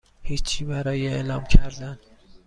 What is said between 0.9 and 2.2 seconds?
اعلام کردن